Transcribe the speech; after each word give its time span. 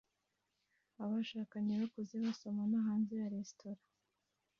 Abashakanye 1.03 1.73
bakuze 1.81 2.13
basomana 2.23 2.77
hanze 2.87 3.13
ya 3.21 3.27
resitora 3.33 3.81